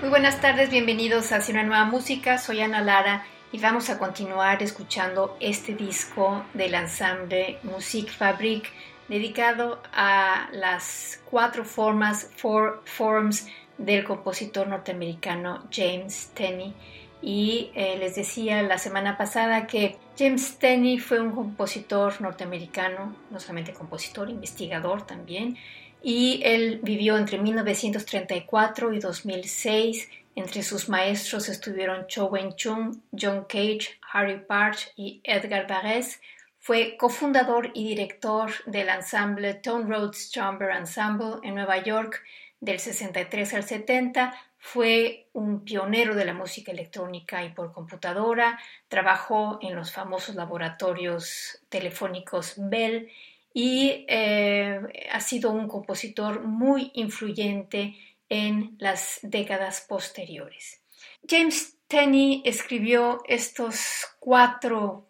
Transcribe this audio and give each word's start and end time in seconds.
Muy 0.00 0.08
buenas 0.08 0.40
tardes, 0.40 0.70
bienvenidos 0.70 1.30
a 1.30 1.42
una 1.50 1.62
nueva 1.62 1.84
música. 1.84 2.38
Soy 2.38 2.62
Ana 2.62 2.80
Lara 2.80 3.26
y 3.52 3.58
vamos 3.58 3.90
a 3.90 3.98
continuar 3.98 4.62
escuchando 4.62 5.36
este 5.40 5.74
disco 5.74 6.42
del 6.54 6.72
ensamble 6.72 7.58
Musique 7.64 8.10
Fabrique 8.10 8.70
dedicado 9.08 9.82
a 9.92 10.48
las 10.52 11.20
cuatro 11.30 11.66
formas, 11.66 12.30
four 12.34 12.80
forms 12.86 13.46
del 13.76 14.04
compositor 14.04 14.68
norteamericano 14.68 15.68
James 15.70 16.30
Tenney. 16.32 16.72
Y 17.20 17.70
eh, 17.74 17.98
les 17.98 18.14
decía 18.14 18.62
la 18.62 18.78
semana 18.78 19.18
pasada 19.18 19.66
que 19.66 19.98
James 20.18 20.58
Tenney 20.58 20.98
fue 20.98 21.20
un 21.20 21.32
compositor 21.32 22.22
norteamericano, 22.22 23.14
no 23.30 23.38
solamente 23.38 23.74
compositor, 23.74 24.30
investigador 24.30 25.06
también, 25.06 25.58
y 26.02 26.40
él 26.44 26.80
vivió 26.82 27.16
entre 27.16 27.38
1934 27.38 28.92
y 28.92 28.98
2006. 28.98 30.08
Entre 30.34 30.62
sus 30.62 30.88
maestros 30.88 31.48
estuvieron 31.48 32.06
Cho 32.06 32.26
Wen-chung, 32.26 33.00
John 33.18 33.44
Cage, 33.48 33.98
Harry 34.12 34.40
Parch 34.40 34.92
y 34.96 35.20
Edgar 35.24 35.66
Varese. 35.66 36.18
Fue 36.58 36.96
cofundador 36.98 37.70
y 37.74 37.88
director 37.88 38.52
del 38.66 38.88
ensamble 38.88 39.54
Tone 39.54 39.86
Roads 39.86 40.30
Chamber 40.30 40.70
Ensemble 40.70 41.36
en 41.42 41.54
Nueva 41.54 41.82
York 41.82 42.22
del 42.60 42.78
63 42.78 43.54
al 43.54 43.64
70. 43.64 44.34
Fue 44.58 45.26
un 45.32 45.64
pionero 45.64 46.14
de 46.14 46.26
la 46.26 46.34
música 46.34 46.70
electrónica 46.70 47.42
y 47.42 47.48
por 47.48 47.72
computadora. 47.72 48.58
Trabajó 48.88 49.58
en 49.62 49.74
los 49.74 49.90
famosos 49.90 50.34
laboratorios 50.34 51.62
telefónicos 51.70 52.54
Bell 52.58 53.10
y 53.52 54.04
eh, 54.08 54.80
ha 55.10 55.20
sido 55.20 55.50
un 55.50 55.68
compositor 55.68 56.42
muy 56.42 56.90
influyente 56.94 57.96
en 58.28 58.76
las 58.78 59.18
décadas 59.22 59.84
posteriores. 59.88 60.80
James 61.28 61.76
Tenney 61.88 62.42
escribió 62.44 63.22
estos 63.26 64.06
cuatro 64.20 65.08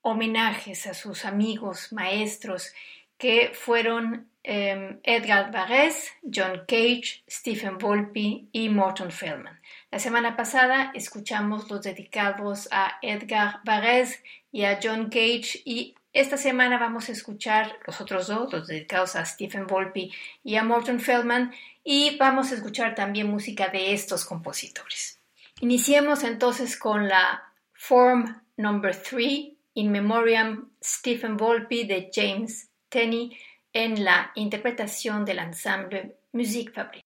homenajes 0.00 0.86
a 0.86 0.94
sus 0.94 1.24
amigos, 1.24 1.92
maestros, 1.92 2.72
que 3.18 3.50
fueron 3.54 4.30
em, 4.42 5.00
Edgar 5.02 5.50
Varese, 5.50 6.12
John 6.22 6.62
Cage, 6.66 7.24
Stephen 7.28 7.78
Volpi 7.78 8.48
y 8.52 8.68
Morton 8.68 9.10
Feldman. 9.10 9.60
La 9.90 9.98
semana 9.98 10.36
pasada 10.36 10.92
escuchamos 10.94 11.70
los 11.70 11.82
dedicados 11.82 12.68
a 12.70 12.98
Edgar 13.02 13.60
Varese 13.64 14.22
y 14.52 14.64
a 14.64 14.78
John 14.82 15.10
Cage 15.10 15.60
y 15.64 15.94
esta 16.16 16.38
semana 16.38 16.78
vamos 16.78 17.10
a 17.10 17.12
escuchar 17.12 17.78
los 17.86 18.00
otros 18.00 18.28
dos, 18.28 18.50
los 18.50 18.66
dedicados 18.66 19.16
a 19.16 19.24
Stephen 19.26 19.66
Volpi 19.66 20.10
y 20.42 20.56
a 20.56 20.64
Morton 20.64 20.98
Feldman, 20.98 21.52
y 21.84 22.16
vamos 22.16 22.50
a 22.50 22.54
escuchar 22.54 22.94
también 22.94 23.26
música 23.26 23.68
de 23.68 23.92
estos 23.92 24.24
compositores. 24.24 25.20
Iniciemos 25.60 26.24
entonces 26.24 26.78
con 26.78 27.06
la 27.06 27.52
Form 27.74 28.40
Number 28.56 28.96
3, 28.96 29.48
In 29.74 29.92
Memoriam 29.92 30.70
Stephen 30.82 31.36
Volpi 31.36 31.84
de 31.84 32.10
James 32.10 32.70
Tenney, 32.88 33.38
en 33.74 34.02
la 34.02 34.32
interpretación 34.36 35.26
del 35.26 35.40
ensemble 35.40 36.16
Musique 36.32 36.72
Fabrique. 36.72 37.04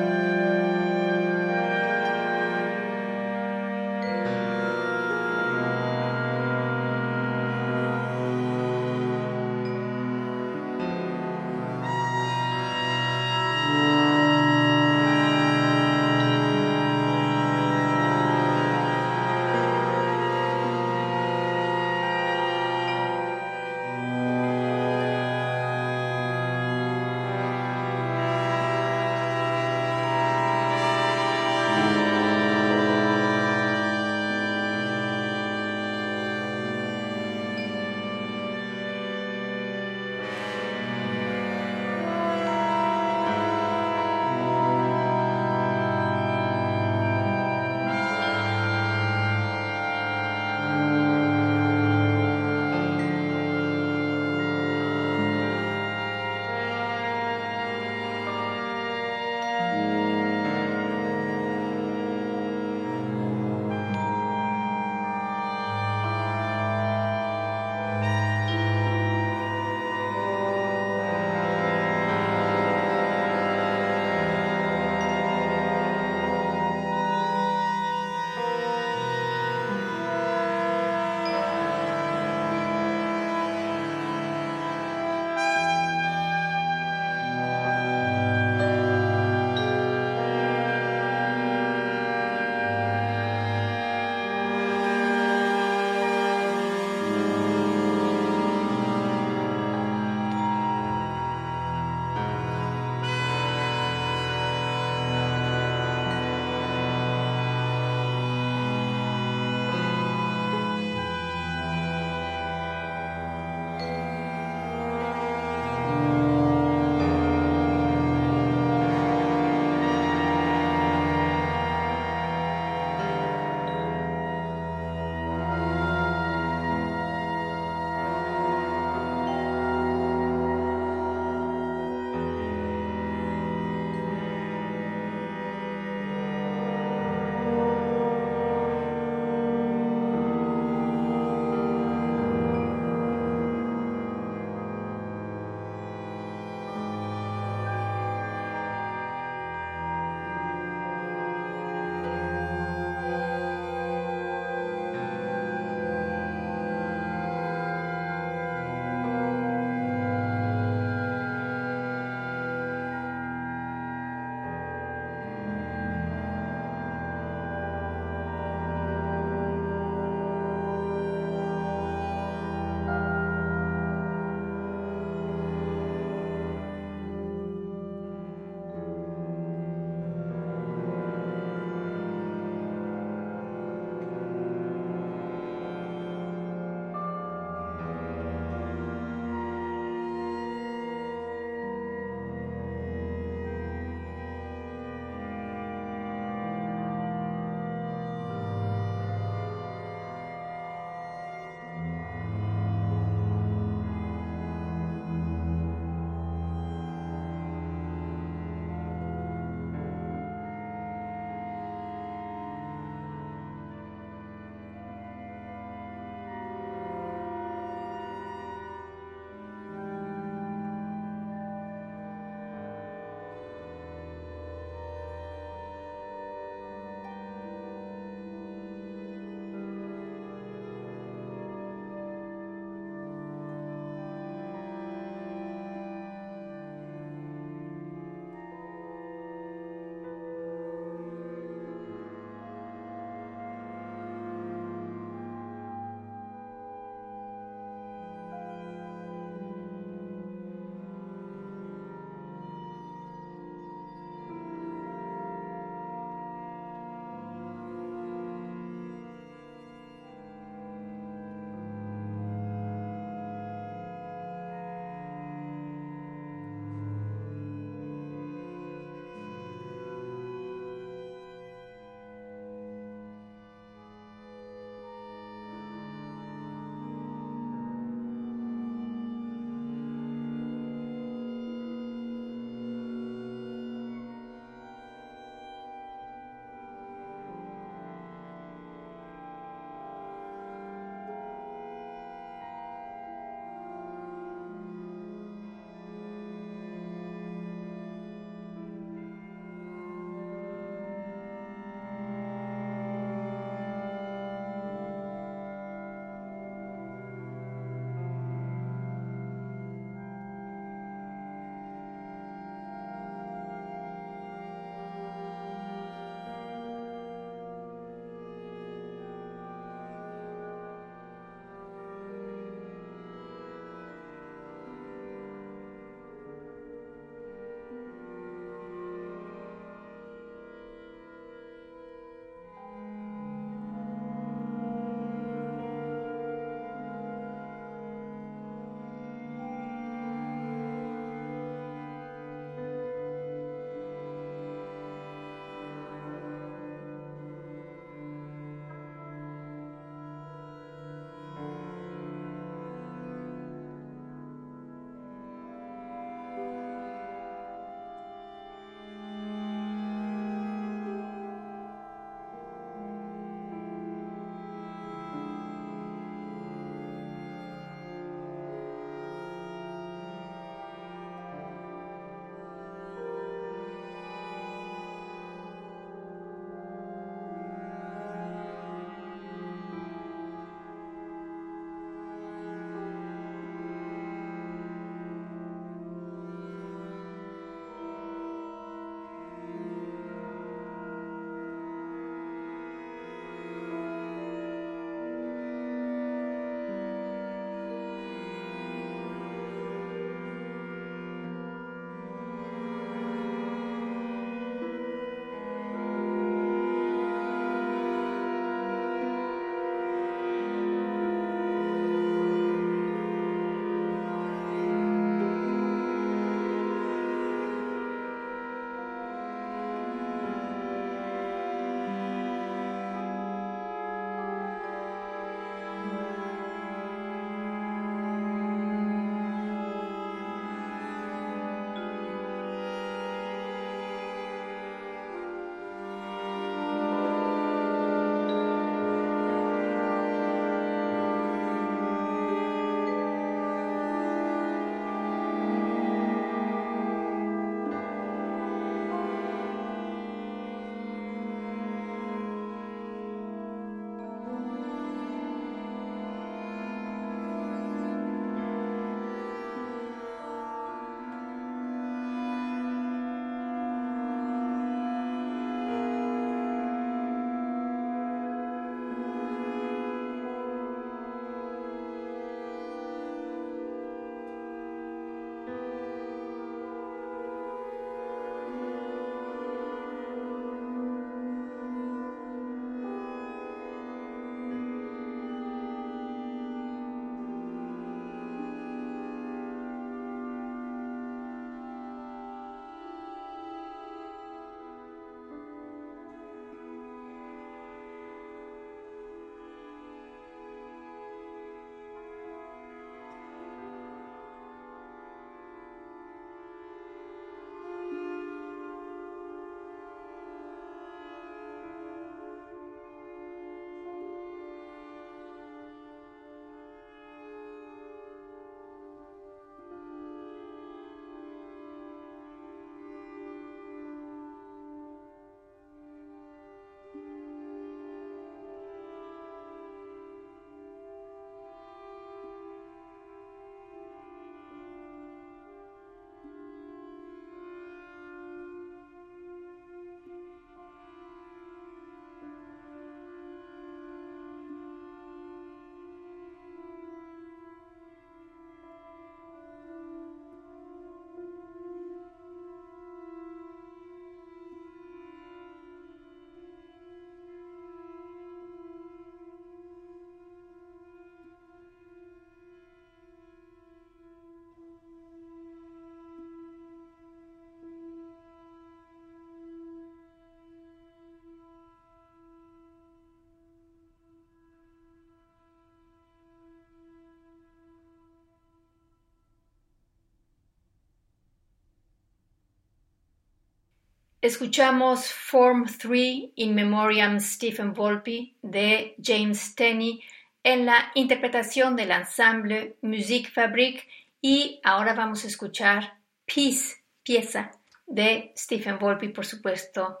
Escuchamos 584.26 585.12
Form 585.12 585.66
3 585.66 586.32
in 586.34 586.52
Memoriam 586.52 587.20
Stephen 587.20 587.72
Volpi 587.72 588.36
de 588.42 588.96
James 589.00 589.54
Tenney 589.54 590.02
en 590.42 590.66
la 590.66 590.90
interpretación 590.96 591.76
del 591.76 591.92
ensemble 591.92 592.76
Musique 592.82 593.30
Fabrique 593.30 593.84
y 594.20 594.60
ahora 594.64 594.94
vamos 594.94 595.22
a 595.22 595.28
escuchar 595.28 596.00
Peace, 596.24 596.74
pieza 597.04 597.52
de 597.86 598.32
Stephen 598.36 598.80
Volpi, 598.80 599.10
por 599.10 599.24
supuesto, 599.24 600.00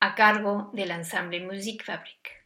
a 0.00 0.16
cargo 0.16 0.70
del 0.72 0.90
ensemble 0.90 1.38
Musique 1.38 1.84
Fabrique. 1.84 2.39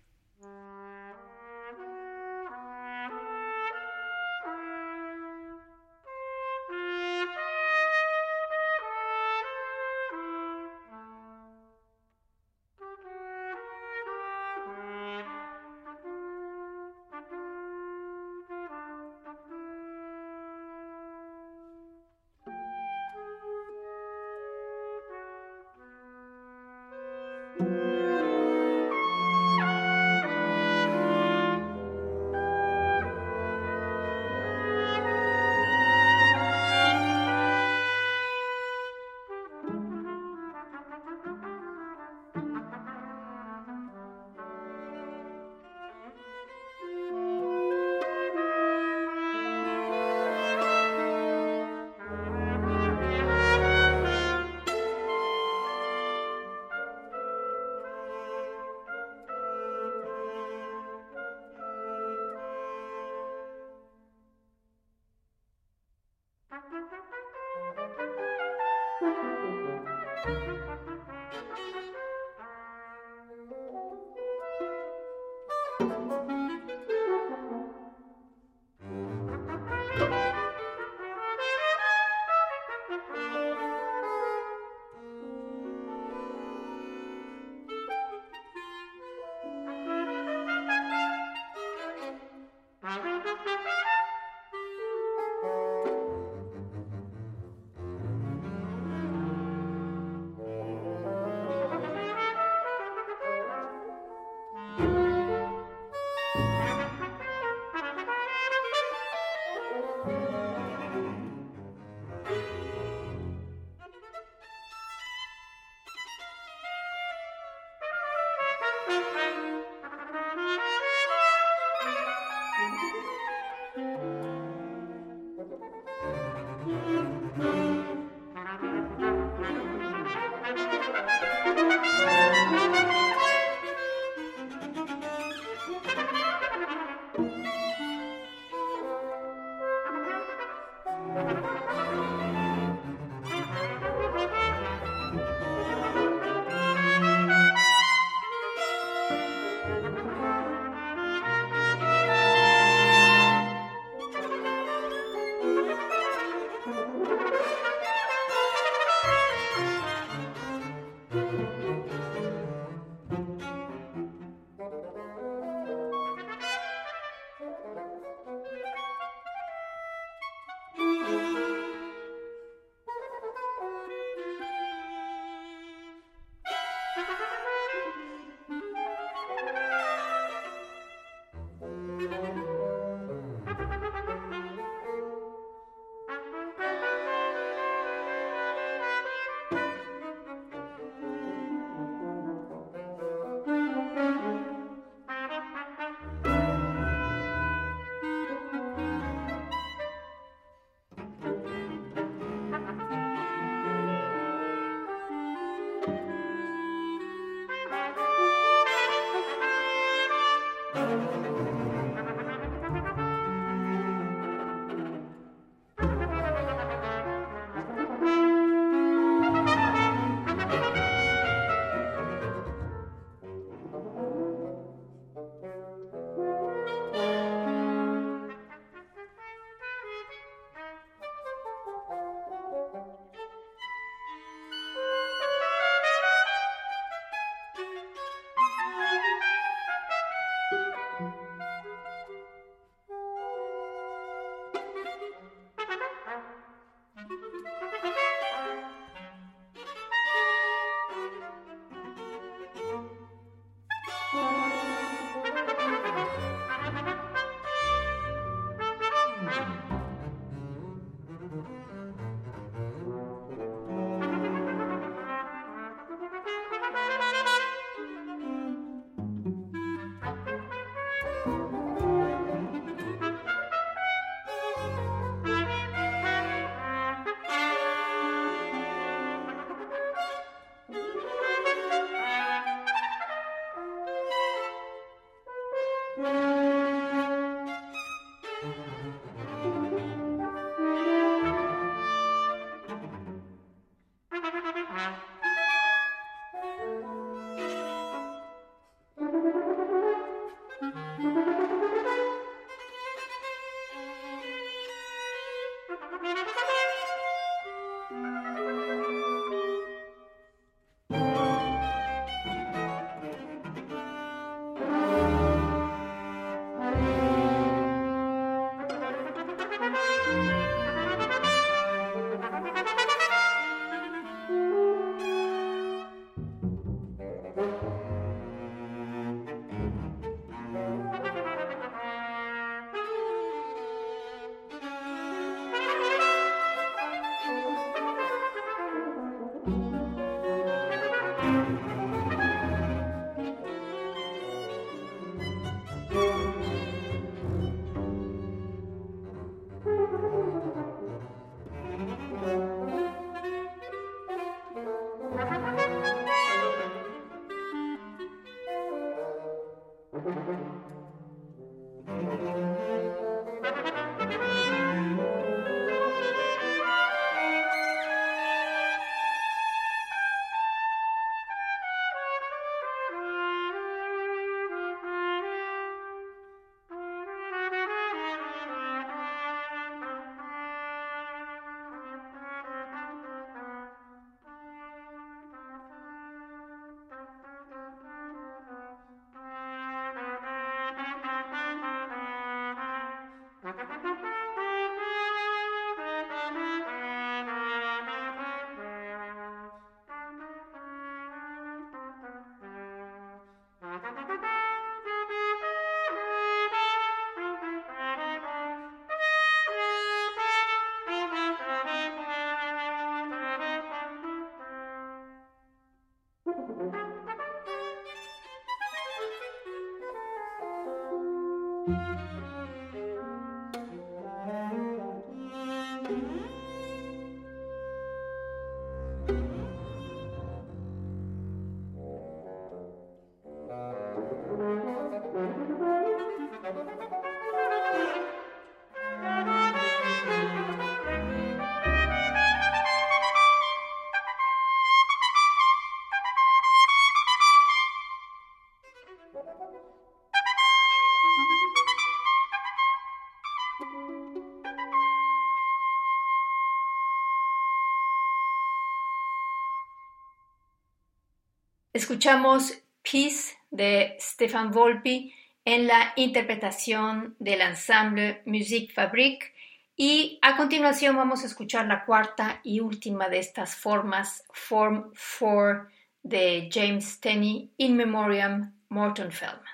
Escuchamos 461.84 462.62
Peace 462.82 463.36
de 463.50 463.98
Stefan 464.00 464.50
Volpi 464.50 465.12
en 465.44 465.66
la 465.66 465.92
interpretación 465.96 467.14
del 467.18 467.42
ensemble 467.42 468.22
Musique 468.24 468.72
Fabrique 468.72 469.34
y 469.76 470.18
a 470.22 470.34
continuación 470.34 470.96
vamos 470.96 471.22
a 471.22 471.26
escuchar 471.26 471.66
la 471.66 471.84
cuarta 471.84 472.40
y 472.42 472.60
última 472.60 473.10
de 473.10 473.18
estas 473.18 473.54
formas, 473.54 474.24
Form 474.32 474.92
4 475.18 475.68
de 476.02 476.48
James 476.50 477.00
Tenney, 477.00 477.52
In 477.58 477.76
Memoriam 477.76 478.54
Morton 478.70 479.12
Feldman. 479.12 479.44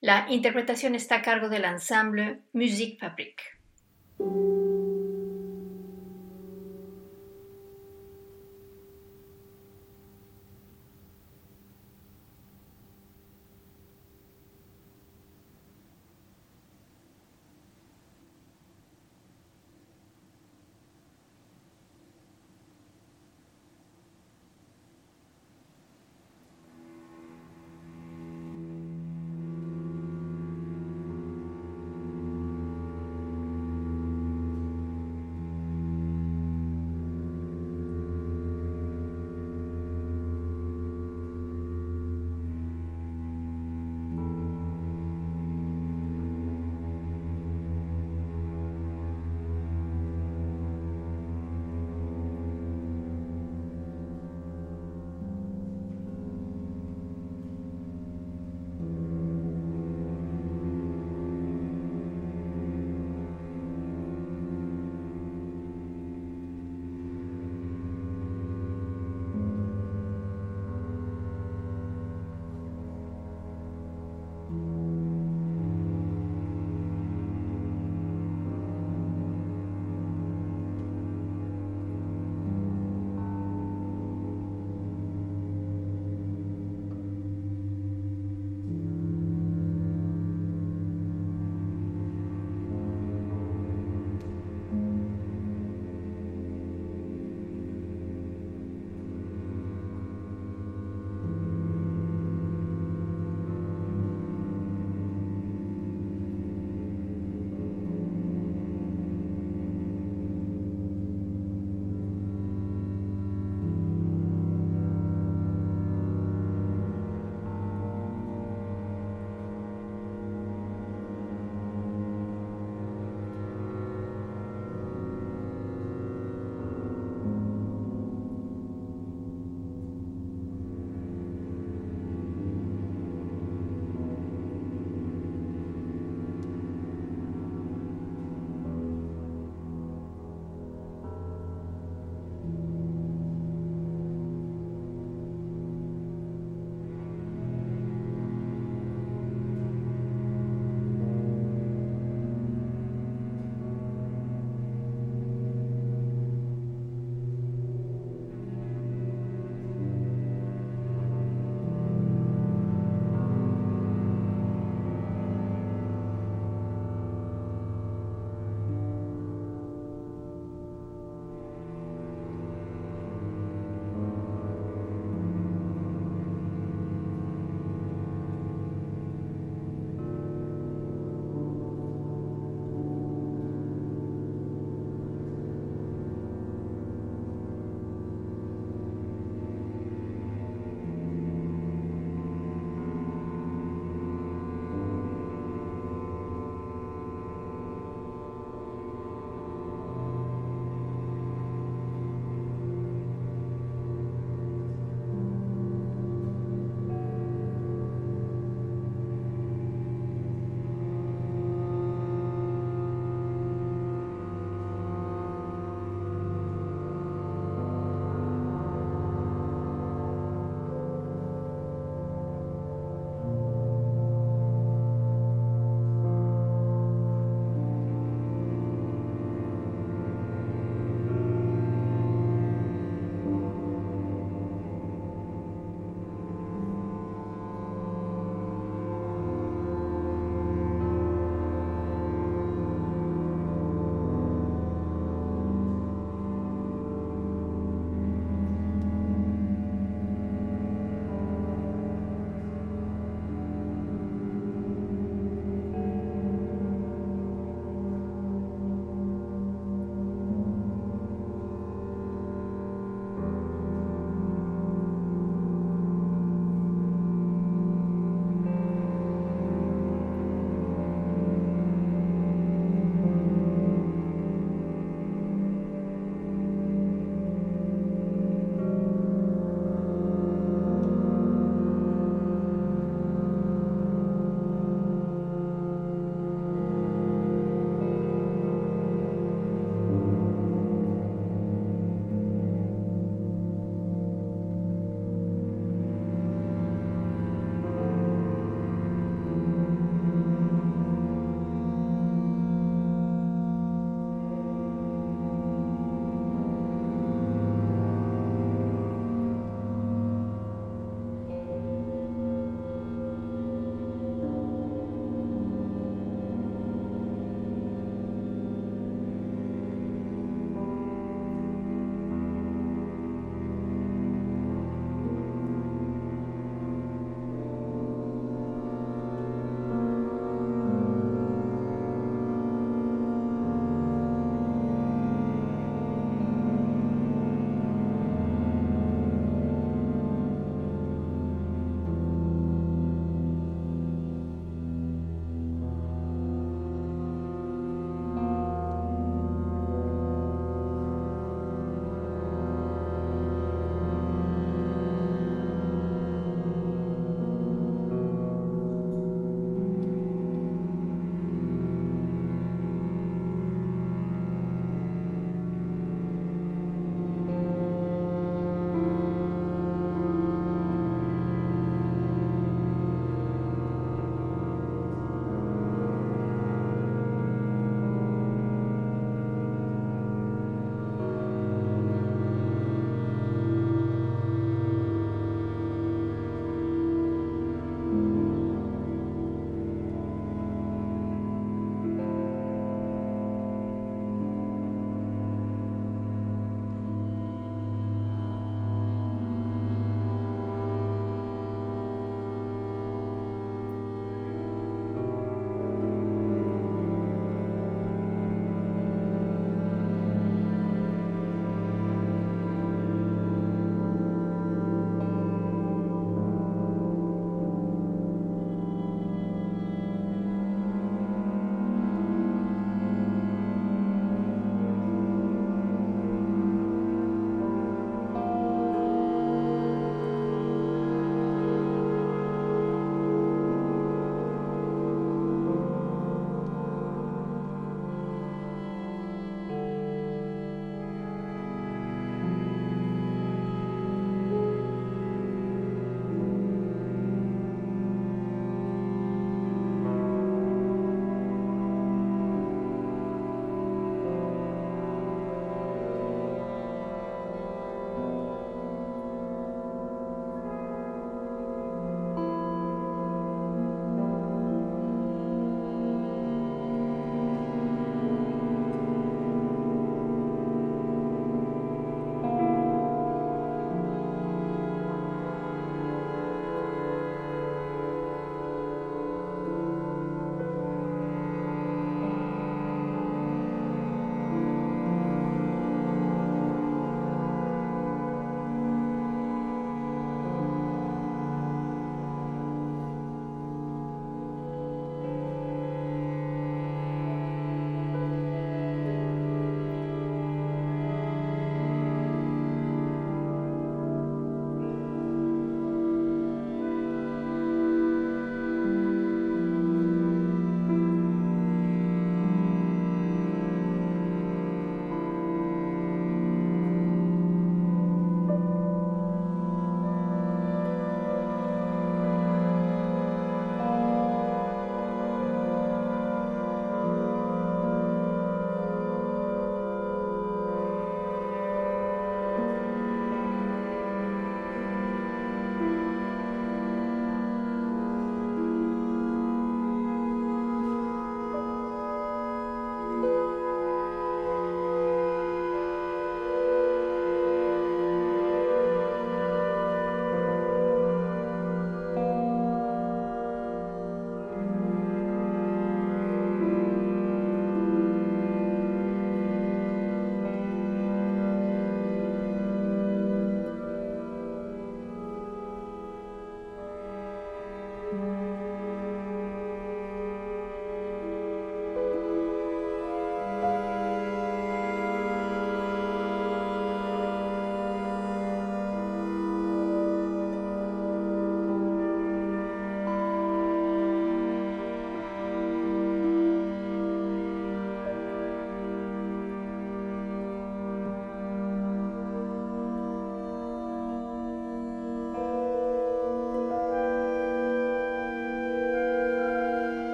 La 0.00 0.26
interpretación 0.30 0.94
está 0.94 1.16
a 1.16 1.22
cargo 1.22 1.48
del 1.48 1.64
ensemble 1.64 2.42
Musique 2.52 2.98
Fabrique. 3.00 3.53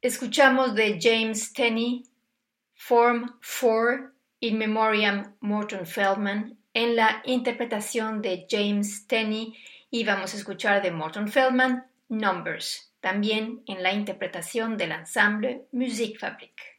Escuchamos 0.00 0.76
de 0.76 0.96
James 1.00 1.52
Tenney, 1.52 2.04
Form 2.76 3.34
4 3.40 4.12
In 4.40 4.56
Memoriam 4.56 5.34
Morton 5.40 5.84
Feldman, 5.84 6.56
en 6.72 6.94
la 6.94 7.20
interpretación 7.24 8.22
de 8.22 8.46
James 8.48 9.08
Tenney, 9.08 9.56
y 9.90 10.04
vamos 10.04 10.34
a 10.34 10.36
escuchar 10.36 10.82
de 10.82 10.92
Morton 10.92 11.26
Feldman, 11.26 11.84
Numbers, 12.08 12.92
también 13.00 13.64
en 13.66 13.82
la 13.82 13.92
interpretación 13.92 14.76
del 14.76 14.92
ensemble 14.92 15.66
Musikfabrik. 15.72 16.78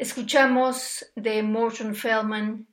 Escuchamos 0.00 1.12
de 1.14 1.42
Morton 1.42 1.94
Feldman 1.94 2.66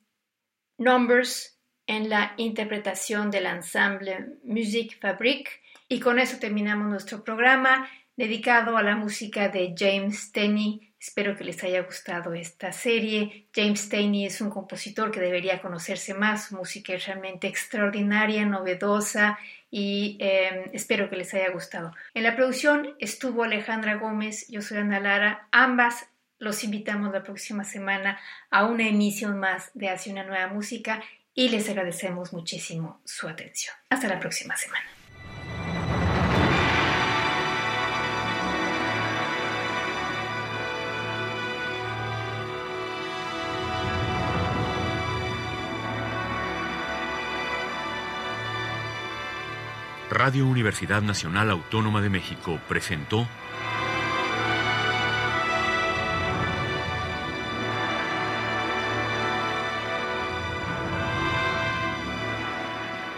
Numbers 0.78 1.60
en 1.86 2.08
la 2.08 2.34
interpretación 2.38 3.30
del 3.30 3.48
ensemble 3.48 4.38
Music 4.46 4.98
Fabric 5.02 5.50
y 5.90 6.00
con 6.00 6.20
eso 6.20 6.38
terminamos 6.40 6.88
nuestro 6.88 7.26
programa 7.26 7.90
dedicado 8.16 8.78
a 8.78 8.82
la 8.82 8.96
música 8.96 9.50
de 9.50 9.76
James 9.78 10.32
Tenney. 10.32 10.94
Espero 10.98 11.36
que 11.36 11.44
les 11.44 11.62
haya 11.66 11.82
gustado 11.82 12.34
esta 12.34 12.72
serie. 12.72 13.50
James 13.54 13.90
Tenney 13.90 14.26
es 14.26 14.40
un 14.40 14.50
compositor 14.50 15.12
que 15.12 15.20
debería 15.20 15.62
conocerse 15.62 16.14
más. 16.14 16.48
Su 16.48 16.56
música 16.56 16.94
es 16.94 17.08
realmente 17.08 17.48
extraordinaria, 17.48 18.46
novedosa 18.46 19.38
y 19.70 20.18
em, 20.22 20.70
espero 20.72 21.10
que 21.10 21.18
les 21.18 21.34
haya 21.34 21.52
gustado. 21.52 21.92
En 22.14 22.24
la 22.24 22.38
producción 22.38 22.96
estuvo 23.00 23.44
Alejandra 23.44 23.96
Gómez, 23.96 24.48
yo 24.48 24.62
soy 24.62 24.78
Ana 24.78 25.02
Lara. 25.02 25.50
Ambas 25.52 26.08
los 26.40 26.64
invitamos 26.64 27.12
la 27.12 27.24
próxima 27.24 27.64
semana 27.64 28.20
a 28.50 28.66
una 28.66 28.88
emisión 28.88 29.40
más 29.40 29.72
de 29.74 29.90
Hacia 29.90 30.12
una 30.12 30.24
nueva 30.24 30.48
música 30.48 31.02
y 31.34 31.50
les 31.50 31.70
agradecemos 31.70 32.34
muchísimo 32.34 33.02
su 33.06 33.28
atención. 33.28 33.76
Hasta 33.90 34.08
la 34.08 34.20
próxima 34.20 34.56
semana. 34.56 34.86
Radio 50.10 50.48
Universidad 50.48 51.02
Nacional 51.02 51.52
Autónoma 51.52 52.02
de 52.02 52.10
México 52.10 52.60
presentó 52.68 53.28